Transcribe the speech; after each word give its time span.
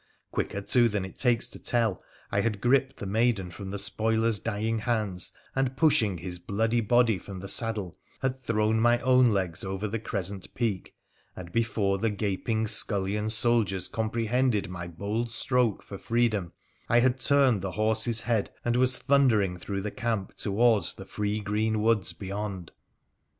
Quicker, 0.31 0.61
too, 0.61 0.89
than 0.89 1.05
it 1.05 1.15
takes 1.19 1.47
to 1.47 1.61
tell 1.61 2.01
I 2.31 2.41
had 2.41 2.59
gripped 2.59 2.97
the 2.97 3.05
maiden 3.05 3.51
from 3.51 3.69
the 3.69 3.77
spoiler's 3.77 4.39
dying 4.39 4.79
hands, 4.79 5.31
and, 5.55 5.77
pushing 5.77 6.17
his 6.17 6.39
bloody 6.39 6.81
body 6.81 7.19
from 7.19 7.39
the 7.39 7.47
saddle, 7.47 7.95
had 8.23 8.41
thrown 8.41 8.79
my 8.79 8.97
own 9.01 9.29
legs 9.29 9.63
over 9.63 9.87
the 9.87 9.99
crescent 9.99 10.55
peak, 10.55 10.95
and 11.35 11.51
before 11.51 11.99
the 11.99 12.09
gaping 12.09 12.65
scullion 12.65 13.29
soldiers 13.29 13.87
comprehended 13.87 14.71
my 14.71 14.87
bold 14.87 15.29
stroke 15.29 15.83
for 15.83 15.99
freedom 15.99 16.51
I 16.89 16.97
had 17.01 17.19
turned 17.19 17.61
the 17.61 17.73
horse's 17.73 18.21
head 18.21 18.49
and 18.65 18.77
was 18.77 18.97
thundering 18.97 19.59
through 19.59 19.81
the 19.81 19.91
camp 19.91 20.33
towards 20.35 20.95
the 20.95 21.05
free 21.05 21.39
green 21.41 21.79
woods 21.79 22.11
beyond. 22.11 22.71